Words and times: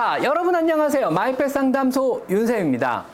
자, 0.00 0.18
여러분 0.24 0.56
안녕하세요. 0.56 1.10
마이펫 1.10 1.50
상담소 1.50 2.24
윤쌤입니다. 2.30 3.04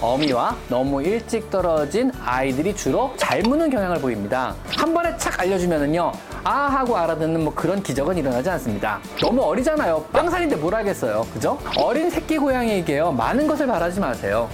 어미와 0.00 0.56
너무 0.68 1.00
일찍 1.00 1.48
떨어진 1.50 2.10
아이들이 2.24 2.74
주로 2.74 3.12
잘 3.16 3.42
무는 3.42 3.70
경향을 3.70 4.00
보입니다. 4.00 4.56
한 4.76 4.92
번에 4.92 5.16
착 5.18 5.38
알려주면은요, 5.38 6.10
아 6.42 6.50
하고 6.50 6.96
알아듣는 6.96 7.44
뭐 7.44 7.54
그런 7.54 7.80
기적은 7.80 8.16
일어나지 8.16 8.50
않습니다. 8.50 8.98
너무 9.20 9.40
어리잖아요. 9.42 10.06
빵살인데 10.12 10.56
뭘 10.56 10.74
알겠어요. 10.74 11.24
그죠? 11.32 11.60
어린 11.78 12.10
새끼 12.10 12.38
고양이에게요, 12.38 13.12
많은 13.12 13.46
것을 13.46 13.68
바라지 13.68 14.00
마세요. 14.00 14.50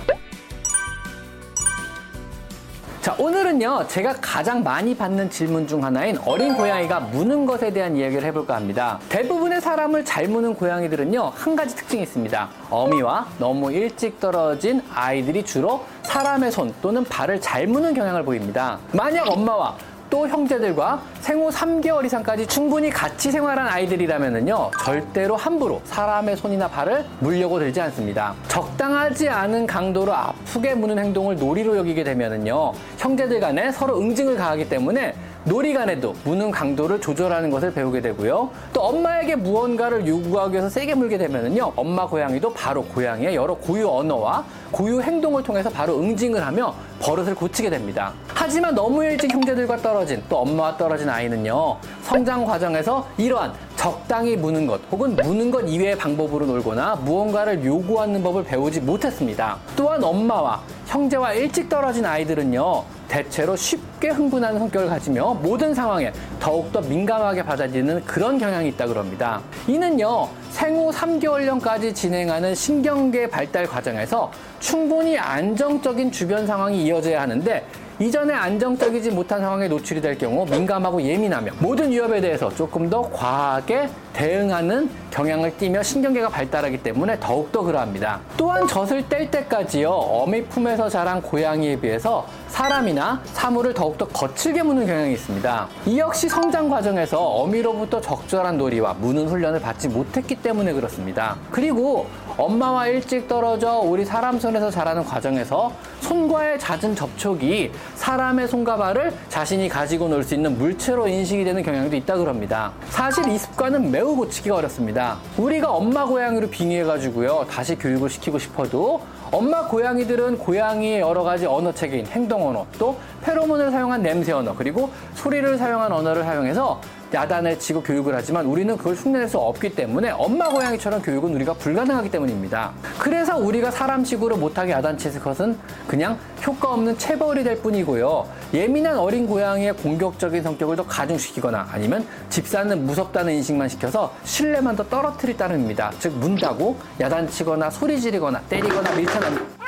자, 3.02 3.16
오늘은요, 3.18 3.88
제가 3.88 4.14
가장 4.20 4.62
많이 4.62 4.96
받는 4.96 5.28
질문 5.28 5.66
중 5.66 5.82
하나인 5.82 6.16
어린 6.24 6.54
고양이가 6.54 7.00
무는 7.00 7.44
것에 7.44 7.72
대한 7.72 7.96
이야기를 7.96 8.22
해볼까 8.28 8.54
합니다. 8.54 9.00
대부분의 9.08 9.60
사람을 9.60 10.04
잘 10.04 10.28
무는 10.28 10.54
고양이들은요, 10.54 11.32
한 11.34 11.56
가지 11.56 11.74
특징이 11.74 12.04
있습니다. 12.04 12.48
어미와 12.70 13.26
너무 13.40 13.72
일찍 13.72 14.20
떨어진 14.20 14.80
아이들이 14.94 15.44
주로 15.44 15.84
사람의 16.04 16.52
손 16.52 16.72
또는 16.80 17.02
발을 17.02 17.40
잘 17.40 17.66
무는 17.66 17.92
경향을 17.92 18.24
보입니다. 18.24 18.78
만약 18.92 19.28
엄마와 19.28 19.76
또 20.12 20.28
형제들과 20.28 21.02
생후 21.20 21.48
3개월 21.48 22.04
이상까지 22.04 22.46
충분히 22.46 22.90
같이 22.90 23.30
생활한 23.30 23.66
아이들이라면요 23.66 24.72
절대로 24.84 25.36
함부로 25.36 25.80
사람의 25.84 26.36
손이나 26.36 26.68
발을 26.68 27.06
물려고 27.20 27.58
들지 27.58 27.80
않습니다. 27.80 28.34
적당하지 28.46 29.30
않은 29.30 29.66
강도로 29.66 30.12
아프게 30.12 30.74
무는 30.74 30.98
행동을 30.98 31.36
놀이로 31.36 31.78
여기게 31.78 32.04
되면요 32.04 32.74
형제들 32.98 33.40
간에 33.40 33.72
서로 33.72 33.98
응징을 33.98 34.36
가하기 34.36 34.68
때문에 34.68 35.14
놀이 35.44 35.74
간에도 35.74 36.14
무는 36.24 36.52
강도를 36.52 37.00
조절하는 37.00 37.50
것을 37.50 37.72
배우게 37.72 38.00
되고요. 38.00 38.50
또 38.72 38.80
엄마에게 38.80 39.34
무언가를 39.34 40.06
요구하기 40.06 40.52
위해서 40.52 40.68
세게 40.68 40.94
물게 40.94 41.18
되면요 41.18 41.72
엄마 41.74 42.06
고양이도 42.06 42.52
바로 42.52 42.84
고양이의 42.84 43.34
여러 43.34 43.54
고유 43.54 43.88
언어와 43.88 44.44
고유 44.70 45.00
행동을 45.00 45.42
통해서 45.42 45.68
바로 45.68 45.98
응징을 45.98 46.46
하며 46.46 46.72
버릇을 47.00 47.34
고치게 47.34 47.70
됩니다. 47.70 48.12
하지만 48.28 48.74
너무 48.74 49.04
일찍 49.04 49.32
형제들과 49.32 49.78
떨어진 49.78 50.22
또 50.28 50.38
엄마와 50.38 50.76
떨어진 50.76 51.08
아이는요 51.08 51.76
성장 52.02 52.44
과정에서 52.44 53.06
이러한 53.18 53.52
적당히 53.82 54.36
무는 54.36 54.64
것 54.64 54.80
혹은 54.92 55.16
무는 55.16 55.50
것 55.50 55.62
이외의 55.62 55.98
방법으로 55.98 56.46
놀거나 56.46 56.94
무언가를 57.04 57.64
요구하는 57.64 58.22
법을 58.22 58.44
배우지 58.44 58.80
못했습니다. 58.80 59.58
또한 59.74 60.04
엄마와 60.04 60.62
형제와 60.86 61.32
일찍 61.32 61.68
떨어진 61.68 62.06
아이들은요 62.06 62.84
대체로 63.08 63.56
쉽게 63.56 64.10
흥분하는 64.10 64.60
성격을 64.60 64.88
가지며 64.88 65.34
모든 65.42 65.74
상황에 65.74 66.12
더욱더 66.38 66.80
민감하게 66.80 67.42
받아들이는 67.42 68.04
그런 68.04 68.38
경향이 68.38 68.68
있다 68.68 68.86
그럽니다. 68.86 69.42
이는요, 69.66 70.28
생후 70.50 70.90
3개월령까지 70.92 71.94
진행하는 71.94 72.54
신경계 72.54 73.28
발달 73.28 73.66
과정에서 73.66 74.30
충분히 74.60 75.18
안정적인 75.18 76.12
주변 76.12 76.46
상황이 76.46 76.84
이어져야 76.84 77.20
하는데 77.20 77.66
이전에 77.98 78.32
안정적이지 78.32 79.10
못한 79.10 79.40
상황에 79.40 79.68
노출이 79.68 80.00
될 80.00 80.16
경우 80.18 80.44
민감하고 80.46 81.02
예민하며 81.02 81.52
모든 81.58 81.90
위협에 81.90 82.20
대해서 82.20 82.52
조금 82.54 82.88
더 82.90 83.02
과하게 83.10 83.88
대응하는 84.12 84.90
경향을 85.10 85.56
띠며 85.56 85.82
신경계가 85.82 86.28
발달하기 86.28 86.82
때문에 86.82 87.18
더욱더 87.20 87.62
그러합니다. 87.62 88.20
또한 88.36 88.66
젖을 88.66 89.08
뗄 89.08 89.30
때까지요, 89.30 89.90
어미 89.90 90.44
품에서 90.44 90.88
자란 90.88 91.20
고양이에 91.20 91.76
비해서 91.76 92.26
사람이나 92.48 93.22
사물을 93.32 93.72
더욱더 93.74 94.06
거칠게 94.08 94.62
무는 94.62 94.86
경향이 94.86 95.12
있습니다. 95.12 95.68
이 95.86 95.98
역시 95.98 96.28
성장 96.28 96.68
과정에서 96.68 97.18
어미로부터 97.18 98.00
적절한 98.00 98.58
놀이와 98.58 98.94
무는 98.94 99.28
훈련을 99.28 99.60
받지 99.60 99.88
못했기 99.88 100.36
때문에 100.36 100.72
그렇습니다. 100.72 101.36
그리고 101.50 102.06
엄마와 102.36 102.88
일찍 102.88 103.28
떨어져 103.28 103.78
우리 103.78 104.04
사람 104.04 104.38
손에서 104.38 104.70
자라는 104.70 105.04
과정에서 105.04 105.72
손과의 106.00 106.58
잦은 106.58 106.96
접촉이 106.96 107.70
사람의 107.94 108.48
손과 108.48 108.76
발을 108.76 109.12
자신이 109.28 109.68
가지고 109.68 110.08
놀 110.08 110.22
수 110.22 110.34
있는 110.34 110.56
물체로 110.56 111.08
인식이 111.08 111.44
되는 111.44 111.62
경향도 111.62 111.96
있다 111.96 112.16
그럽니다. 112.16 112.72
사실 112.90 113.28
이 113.28 113.38
습관은 113.38 113.90
매우 113.90 114.14
고치기가 114.16 114.56
어렵습니다. 114.56 115.18
우리가 115.36 115.70
엄마 115.70 116.04
고양이로 116.04 116.48
빙의해가지고요 116.48 117.46
다시 117.50 117.76
교육을 117.76 118.08
시키고 118.08 118.38
싶어도 118.38 119.02
엄마 119.32 119.66
고양이들은 119.66 120.38
고양이의 120.38 121.00
여러 121.00 121.22
가지 121.22 121.46
언어 121.46 121.72
체계인 121.72 122.06
행동 122.06 122.46
언어, 122.48 122.66
또 122.78 122.96
페로몬을 123.22 123.70
사용한 123.70 124.02
냄새 124.02 124.32
언어, 124.32 124.54
그리고 124.54 124.90
소리를 125.14 125.56
사용한 125.56 125.92
언어를 125.92 126.22
사용해서 126.24 126.80
야단을 127.14 127.58
치고 127.58 127.82
교육을 127.82 128.14
하지만 128.14 128.46
우리는 128.46 128.74
그걸 128.76 128.94
흉내낼 128.94 129.28
수 129.28 129.38
없기 129.38 129.74
때문에 129.74 130.10
엄마 130.10 130.48
고양이처럼 130.48 131.02
교육은 131.02 131.34
우리가 131.34 131.52
불가능하기 131.54 132.10
때문입니다. 132.10 132.72
그래서 132.98 133.36
우리가 133.36 133.70
사람식으로 133.70 134.36
못하게 134.36 134.72
야단치는 134.72 135.20
것은 135.20 135.58
그냥 135.86 136.18
효과 136.46 136.72
없는 136.72 136.96
체벌이 136.96 137.44
될 137.44 137.60
뿐이고요. 137.60 138.26
예민한 138.54 138.98
어린 138.98 139.26
고양이의 139.26 139.74
공격적인 139.74 140.42
성격을 140.42 140.76
더 140.76 140.86
가중시키거나 140.86 141.68
아니면 141.70 142.06
집사는 142.30 142.86
무섭다는 142.86 143.34
인식만 143.34 143.68
시켜서 143.68 144.12
신뢰만 144.24 144.76
더 144.76 144.84
떨어뜨릴 144.84 145.36
따름입니다. 145.36 145.92
즉 145.98 146.14
문다고 146.14 146.76
야단치거나 146.98 147.70
소리 147.70 148.00
지르거나 148.00 148.40
때리거나 148.48 148.94
밀쳐내면 148.94 149.61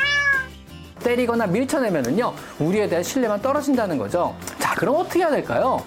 때리거나 1.04 1.46
밀쳐내면은요 1.46 2.32
우리에 2.58 2.88
대한 2.88 3.04
신뢰만 3.04 3.40
떨어진다는 3.40 3.96
거죠. 3.96 4.34
자 4.58 4.74
그럼 4.74 4.96
어떻게 4.96 5.20
해야 5.20 5.30
될까요? 5.30 5.80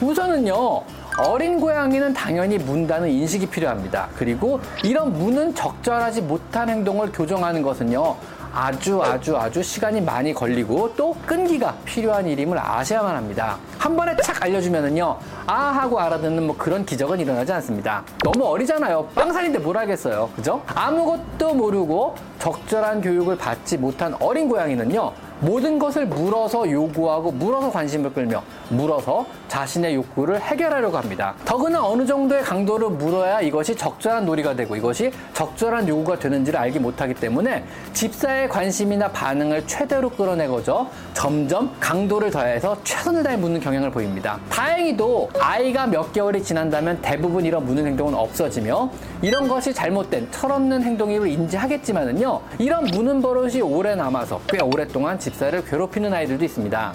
우선은요, 0.00 0.82
어린 1.18 1.60
고양이는 1.60 2.12
당연히 2.12 2.58
문다는 2.58 3.08
인식이 3.08 3.46
필요합니다. 3.46 4.08
그리고 4.16 4.60
이런 4.82 5.12
문은 5.12 5.54
적절하지 5.54 6.22
못한 6.22 6.68
행동을 6.68 7.12
교정하는 7.12 7.62
것은요, 7.62 8.16
아주 8.54 9.02
아주 9.02 9.36
아주 9.36 9.62
시간이 9.64 10.00
많이 10.00 10.32
걸리고 10.32 10.94
또 10.96 11.12
끈기가 11.26 11.74
필요한 11.84 12.24
일임을 12.24 12.56
아셔야만 12.56 13.16
합니다. 13.16 13.58
한 13.78 13.96
번에 13.96 14.14
착 14.22 14.40
알려주면은요, 14.44 15.18
아 15.46 15.54
하고 15.54 15.98
알아듣는 15.98 16.46
뭐 16.46 16.56
그런 16.56 16.86
기적은 16.86 17.18
일어나지 17.18 17.52
않습니다. 17.54 18.04
너무 18.22 18.46
어리잖아요. 18.46 19.08
빵살인데 19.08 19.58
뭘 19.58 19.76
하겠어요. 19.76 20.30
그죠? 20.36 20.62
아무것도 20.72 21.54
모르고 21.54 22.14
적절한 22.38 23.00
교육을 23.00 23.36
받지 23.36 23.76
못한 23.76 24.14
어린 24.20 24.48
고양이는요, 24.48 25.12
모든 25.44 25.78
것을 25.78 26.06
물어서 26.06 26.70
요구하고 26.70 27.30
물어서 27.30 27.70
관심을 27.70 28.12
끌며 28.14 28.42
물어서 28.70 29.26
자신의 29.48 29.94
욕구를 29.94 30.40
해결하려고 30.40 30.96
합니다. 30.96 31.34
더구나 31.44 31.86
어느 31.86 32.06
정도의 32.06 32.42
강도를 32.42 32.88
물어야 32.90 33.42
이것이 33.42 33.76
적절한 33.76 34.24
놀이가 34.24 34.54
되고 34.56 34.74
이것이 34.74 35.12
적절한 35.34 35.86
요구가 35.86 36.18
되는지를 36.18 36.58
알기 36.58 36.78
못하기 36.78 37.14
때문에 37.14 37.64
집사의 37.92 38.48
관심이나 38.48 39.08
반응을 39.08 39.66
최대로 39.66 40.08
끌어내고죠. 40.08 40.88
점점 41.12 41.70
강도를 41.78 42.30
더해서 42.30 42.76
최선을 42.82 43.22
다해 43.22 43.36
묻는 43.36 43.60
경향을 43.60 43.90
보입니다. 43.90 44.38
다행히도 44.48 45.30
아이가 45.38 45.86
몇 45.86 46.12
개월이 46.12 46.42
지난다면 46.42 47.00
대부분 47.02 47.44
이런 47.44 47.64
무는 47.66 47.86
행동은 47.86 48.14
없어지며 48.14 48.90
이런 49.24 49.48
것이 49.48 49.72
잘못된 49.72 50.30
철없는 50.30 50.82
행동임을 50.82 51.28
인지하겠지만은요. 51.28 52.42
이런 52.58 52.84
무는 52.84 53.22
버릇이 53.22 53.62
오래 53.62 53.94
남아서 53.94 54.38
꽤 54.46 54.62
오랫동안 54.62 55.18
집사를 55.18 55.64
괴롭히는 55.64 56.12
아이들도 56.12 56.44
있습니다. 56.44 56.92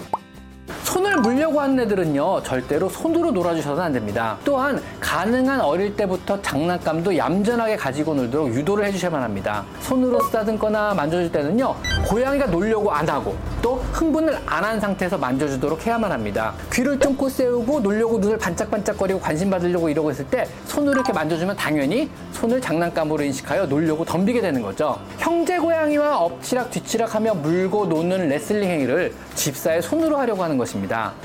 손을 0.90 1.18
물려고 1.18 1.60
하는 1.60 1.78
애들은요 1.78 2.42
절대로 2.42 2.88
손으로 2.88 3.30
놀아주셔서는 3.30 3.80
안 3.80 3.92
됩니다. 3.92 4.36
또한 4.44 4.82
가능한 4.98 5.60
어릴 5.60 5.94
때부터 5.94 6.42
장난감도 6.42 7.16
얌전하게 7.16 7.76
가지고 7.76 8.14
놀도록 8.14 8.52
유도를 8.52 8.84
해주셔야만 8.86 9.22
합니다. 9.22 9.64
손으로 9.82 10.20
쓰다듬거나 10.22 10.94
만져줄 10.94 11.30
때는요 11.30 11.76
고양이가 12.08 12.46
놀려고 12.46 12.90
안 12.90 13.08
하고 13.08 13.36
또 13.62 13.76
흥분을 13.92 14.36
안 14.46 14.60
한 14.70 14.78
상태에서 14.78 15.16
만져주도록 15.18 15.86
해야만 15.86 16.12
합니다. 16.12 16.54
귀를 16.72 16.98
쫑긋 16.98 17.32
세우고 17.32 17.80
놀려고 17.80 18.18
눈을 18.18 18.38
반짝반짝거리고 18.38 19.18
관심 19.18 19.50
받으려고 19.50 19.88
이러고 19.88 20.10
있을 20.12 20.26
때 20.26 20.46
손으로 20.66 20.92
이렇게 20.92 21.12
만져주면 21.12 21.56
당연히 21.56 22.08
손을 22.32 22.60
장난감으로 22.60 23.24
인식하여 23.24 23.66
놀려고 23.66 24.04
덤비게 24.04 24.40
되는 24.40 24.62
거죠. 24.62 24.98
형제 25.18 25.58
고양이와 25.58 26.18
엎치락 26.18 26.70
뒤치락하며 26.70 27.34
물고 27.34 27.86
노는 27.86 28.28
레슬링 28.28 28.70
행위를 28.70 29.12
집사의 29.34 29.82
손으로 29.82 30.18
하려고 30.18 30.42
하는 30.44 30.56
것입니다. 30.56 30.79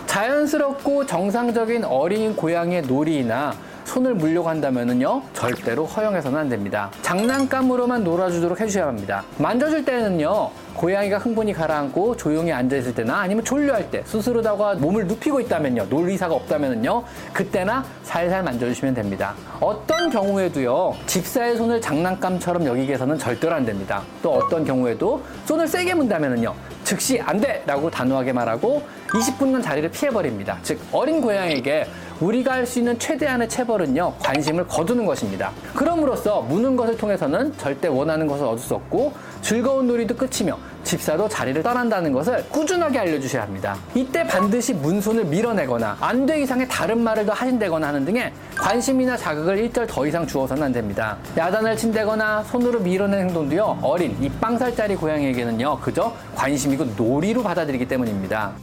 자연스럽고 0.05 1.05
정상적인 1.05 1.85
어린 1.85 2.35
고양이의 2.35 2.83
놀이나 2.83 3.53
손을 3.85 4.15
물려고 4.15 4.49
한다면요 4.49 5.21
절대로 5.33 5.85
허용해서는 5.85 6.39
안 6.39 6.49
됩니다. 6.49 6.89
장난감으로만 7.01 8.03
놀아주도록 8.03 8.59
해주셔야 8.59 8.87
합니다. 8.87 9.23
만져줄 9.37 9.85
때는요 9.85 10.49
고양이가 10.75 11.19
흥분이 11.19 11.53
가라앉고 11.53 12.17
조용히 12.17 12.51
앉아있을 12.51 12.93
때나 12.93 13.19
아니면 13.19 13.45
졸려할 13.45 13.89
때 13.89 14.03
스스로다가 14.05 14.75
몸을 14.75 15.07
눕히고 15.07 15.39
있다면요 15.39 15.87
놀 15.89 16.09
의사가 16.09 16.35
없다면요 16.35 17.03
그때나 17.33 17.85
살살 18.03 18.43
만져주시면 18.43 18.93
됩니다 18.93 19.33
어떤 19.61 20.09
경우에도요 20.09 20.95
집사의 21.05 21.55
손을 21.57 21.79
장난감처럼 21.79 22.65
여기게서는 22.65 23.17
절대로 23.17 23.55
안 23.55 23.65
됩니다 23.65 24.03
또 24.21 24.33
어떤 24.33 24.65
경우에도 24.65 25.23
손을 25.45 25.67
세게 25.67 25.93
문다면요 25.93 26.53
즉시 26.85 27.19
안 27.19 27.41
돼! 27.41 27.63
라고 27.65 27.89
단호하게 27.89 28.31
말하고 28.31 28.83
20분간 29.07 29.61
자리를 29.63 29.89
피해버립니다 29.91 30.59
즉 30.61 30.79
어린 30.91 31.19
고양이에게 31.19 31.85
우리가 32.21 32.53
할 32.53 32.65
수 32.65 32.79
있는 32.79 32.97
최대한의 32.97 33.49
체벌은요, 33.49 34.13
관심을 34.19 34.65
거두는 34.67 35.05
것입니다. 35.05 35.51
그럼으로써 35.73 36.41
무는 36.41 36.75
것을 36.77 36.95
통해서는 36.97 37.57
절대 37.57 37.89
원하는 37.89 38.25
것을 38.25 38.45
얻을 38.45 38.59
수 38.59 38.73
없고 38.75 39.11
즐거운 39.45 39.85
놀이도 39.85 40.15
끝이며 40.15 40.57
집사도 40.83 41.29
자리를 41.29 41.61
떠난다는 41.61 42.11
것을 42.11 42.43
꾸준하게 42.49 42.97
알려주셔야 42.97 43.43
합니다. 43.43 43.77
이때 43.93 44.25
반드시 44.25 44.73
문손을 44.73 45.25
밀어내거나 45.25 45.97
안 46.01 46.25
돼 46.25 46.41
이상의 46.41 46.67
다른 46.67 47.03
말을 47.03 47.27
더 47.27 47.33
하신다거나 47.33 47.89
하는 47.89 48.05
등의 48.05 48.33
관심이나 48.57 49.15
자극을 49.15 49.59
일절 49.59 49.85
더 49.85 50.07
이상 50.07 50.25
주어서는 50.25 50.63
안 50.63 50.71
됩니다. 50.71 51.17
야단을 51.37 51.77
친다거나 51.77 52.41
손으로 52.45 52.79
밀어내는 52.79 53.27
행동도요, 53.27 53.77
어린 53.83 54.17
이 54.19 54.27
빵살짜리 54.29 54.95
고양이에게는요, 54.95 55.77
그저 55.79 56.11
관심이고 56.33 56.85
놀이로 56.97 57.43
받아들이기 57.43 57.87
때문입니다. 57.87 58.53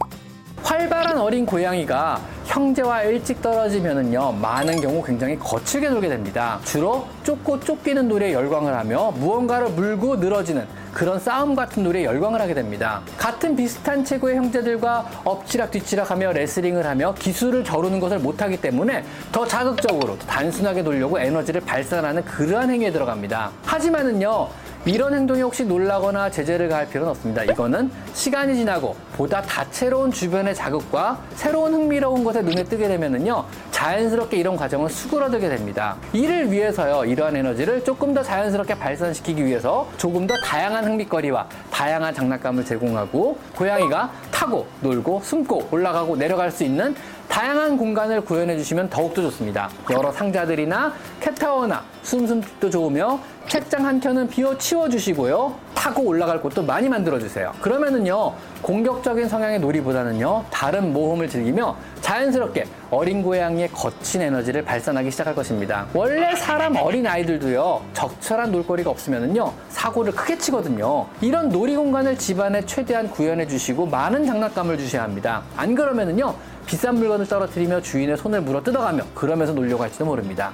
활발한 0.63 1.19
어린 1.19 1.45
고양이가 1.45 2.21
형제와 2.47 3.03
일찍 3.03 3.41
떨어지면은요 3.41 4.33
많은 4.33 4.81
경우 4.81 5.03
굉장히 5.03 5.39
거칠게 5.39 5.89
놀게 5.89 6.09
됩니다. 6.09 6.61
주로 6.65 7.07
쫓고 7.25 7.61
쫓기는 7.61 8.09
놀이에 8.09 8.33
열광을 8.33 8.75
하며 8.75 9.11
무언가를 9.13 9.71
물고 9.71 10.17
늘어지는 10.17 10.67
그런 10.93 11.19
싸움 11.19 11.55
같은 11.55 11.83
놀이에 11.83 12.05
열광을 12.05 12.41
하게 12.41 12.53
됩니다. 12.53 13.01
같은 13.17 13.57
비슷한 13.57 14.05
체구의 14.05 14.37
형제들과 14.37 15.09
엎치락 15.25 15.71
뒤치락하며 15.71 16.33
레슬링을 16.33 16.87
하며 16.87 17.15
기술을 17.15 17.65
겨루는 17.65 17.99
것을 17.99 18.19
못하기 18.19 18.61
때문에 18.61 19.05
더 19.31 19.47
자극적으로 19.47 20.19
더 20.19 20.27
단순하게 20.27 20.83
놀려고 20.83 21.19
에너지를 21.19 21.63
발산하는 21.63 22.25
그러한 22.25 22.71
행위에 22.71 22.93
들어갑니다. 22.93 23.51
하지만은요 23.65 24.49
이런 24.85 25.15
행동이 25.15 25.41
혹시 25.43 25.65
놀라거나 25.65 26.29
제재를 26.29 26.69
가할 26.69 26.89
필요는 26.89 27.11
없습니다. 27.11 27.45
이거는 27.45 27.89
시간이 28.15 28.57
지나고 28.57 28.97
보다 29.17 29.41
다채로운 29.41 30.11
주변의 30.11 30.57
자극과 30.57 31.21
새로운 31.37 31.73
흥미로운 31.73 32.25
것에 32.25 32.43
눈에 32.43 32.65
뜨게 32.65 32.89
되면은요 32.89 33.45
자연스럽게 33.71 34.37
이런 34.37 34.57
과정을 34.57 34.91
수그러들게 34.91 35.49
됩니다. 35.49 35.97
이를 36.13 36.51
위해서요 36.51 37.05
이러한 37.05 37.37
에너지를 37.37 37.85
조금 37.85 38.13
더 38.13 38.25
자연스럽게 38.25 38.77
발산시키기 38.77 39.45
위해서 39.45 39.89
조금 39.99 40.27
더 40.27 40.35
다양한 40.45 40.85
흥미거리와 40.85 41.47
다양한 41.71 42.13
장난감을 42.13 42.65
제공하고 42.65 43.39
고양이가 43.55 44.11
타고 44.33 44.67
놀고 44.81 45.21
숨고 45.23 45.69
올라가고 45.71 46.17
내려갈 46.17 46.51
수 46.51 46.65
있는 46.65 46.97
다양한 47.33 47.79
공간을 47.79 48.21
구현해 48.21 48.59
주시면 48.59 48.91
더욱더 48.91 49.23
좋습니다. 49.23 49.71
여러 49.91 50.13
상자들이나 50.13 50.93
캣타워나 51.19 51.83
숨숨도 52.03 52.69
좋으며 52.69 53.19
책장 53.49 53.87
한 53.87 53.99
켠은 53.99 54.29
비워 54.29 54.57
치워 54.59 54.87
주시고요. 54.87 55.55
타고 55.75 56.03
올라갈 56.03 56.41
곳도 56.43 56.63
많이 56.63 56.91
만들어 56.91 57.19
주세요. 57.19 57.53
그러면은요. 57.61 58.35
공격적인 58.61 59.29
성향의 59.29 59.61
놀이보다는요. 59.61 60.45
다른 60.51 60.93
모험을 60.93 61.29
즐기며 61.29 61.75
자연스럽게 62.03 62.67
어린 62.91 63.23
고양이의 63.23 63.69
거친 63.73 64.23
에너지를 64.23 64.63
발산하기 64.63 65.11
시작할 65.11 65.35
것입니다. 65.35 65.87
원래 65.95 66.37
사람 66.37 66.77
어린 66.77 67.07
아이들도요. 67.07 67.83
적절한 67.95 68.53
놀거리가 68.53 68.91
없으면은요. 68.91 69.53
사고를 69.71 70.13
크게 70.13 70.39
치거든요. 70.39 71.07
이런 71.21 71.49
놀이 71.49 71.75
공간을 71.75 72.17
집안에 72.17 72.65
최대한 72.67 73.11
구현해 73.11 73.49
주시고 73.49 73.87
많은 73.87 74.27
장난감을 74.27 74.79
주셔야 74.79 75.03
합니다. 75.03 75.43
안 75.57 75.75
그러면은요. 75.75 76.35
비싼 76.67 76.97
물건을 76.97 77.27
떨어뜨리며 77.27 77.83
주인의 77.83 78.17
손을 78.17 78.41
물어 78.43 78.63
뜯어가며 78.63 79.05
그러면서 79.15 79.53
놀려고 79.53 79.83
할지도 79.83 80.05
모릅니다. 80.05 80.53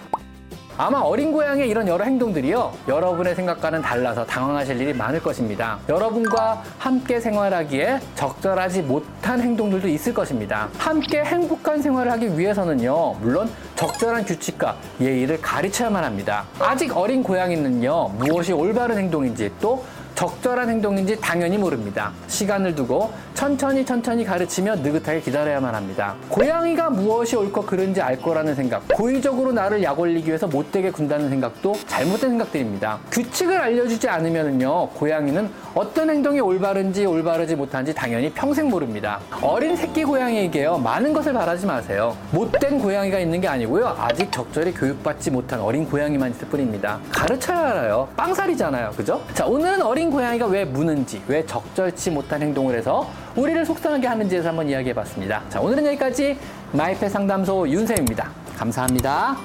아마 0.80 1.00
어린 1.00 1.32
고양이의 1.32 1.68
이런 1.68 1.88
여러 1.88 2.04
행동들이요. 2.04 2.72
여러분의 2.86 3.34
생각과는 3.34 3.82
달라서 3.82 4.24
당황하실 4.24 4.80
일이 4.80 4.94
많을 4.94 5.20
것입니다. 5.20 5.80
여러분과 5.88 6.62
함께 6.78 7.18
생활하기에 7.18 7.98
적절하지 8.14 8.82
못한 8.82 9.40
행동들도 9.40 9.88
있을 9.88 10.14
것입니다. 10.14 10.68
함께 10.78 11.24
행복한 11.24 11.82
생활을 11.82 12.12
하기 12.12 12.38
위해서는요. 12.38 13.14
물론 13.14 13.50
적절한 13.74 14.24
규칙과 14.24 14.76
예의를 15.00 15.40
가르쳐야만 15.40 16.04
합니다. 16.04 16.44
아직 16.60 16.96
어린 16.96 17.24
고양이는요. 17.24 18.10
무엇이 18.10 18.52
올바른 18.52 18.98
행동인지 18.98 19.50
또 19.60 19.84
적절한 20.18 20.68
행동인지 20.68 21.20
당연히 21.20 21.56
모릅니다. 21.56 22.10
시간을 22.26 22.74
두고 22.74 23.12
천천히 23.34 23.86
천천히 23.86 24.24
가르치며 24.24 24.74
느긋하게 24.74 25.20
기다려야만 25.20 25.72
합니다. 25.72 26.16
고양이가 26.28 26.90
무엇이 26.90 27.36
옳고 27.36 27.62
그른지 27.62 28.02
알 28.02 28.20
거라는 28.20 28.56
생각, 28.56 28.82
고의적으로 28.88 29.52
나를 29.52 29.80
약 29.84 29.96
올리기 29.96 30.26
위해서 30.26 30.48
못되게 30.48 30.90
군다는 30.90 31.28
생각도 31.28 31.72
잘못된 31.86 32.30
생각들입니다. 32.30 32.98
규칙을 33.12 33.60
알려주지 33.60 34.08
않으면요, 34.08 34.88
고양이는 34.88 35.48
어떤 35.72 36.10
행동이 36.10 36.40
올바른지 36.40 37.06
올바르지 37.06 37.54
못한지 37.54 37.94
당연히 37.94 38.28
평생 38.32 38.68
모릅니다. 38.68 39.20
어린 39.40 39.76
새끼 39.76 40.02
고양이에게요, 40.02 40.78
많은 40.78 41.12
것을 41.12 41.32
바라지 41.32 41.64
마세요. 41.64 42.16
못된 42.32 42.80
고양이가 42.80 43.20
있는 43.20 43.40
게 43.40 43.46
아니고요, 43.46 43.94
아직 43.96 44.32
적절히 44.32 44.74
교육받지 44.74 45.30
못한 45.30 45.60
어린 45.60 45.88
고양이만 45.88 46.32
있을 46.32 46.48
뿐입니다. 46.48 46.98
가르쳐야 47.12 47.70
알아요. 47.70 48.08
빵살이잖아요. 48.16 48.90
그죠? 48.96 49.22
자, 49.32 49.46
오늘은 49.46 49.80
어린 50.08 50.10
고양이가 50.10 50.46
왜 50.46 50.64
무는지, 50.64 51.22
왜 51.28 51.44
적절치 51.44 52.10
못한 52.10 52.40
행동을 52.40 52.74
해서 52.74 53.08
우리를 53.36 53.64
속상하게 53.66 54.06
하는지에 54.06 54.42
서 54.42 54.48
한번 54.48 54.68
이야기해 54.68 54.94
봤습니다. 54.94 55.42
자, 55.50 55.60
오늘은 55.60 55.84
여기까지 55.86 56.38
마이펫 56.72 57.10
상담소 57.10 57.68
윤쌤입니다. 57.68 58.30
감사합니다. 58.56 59.36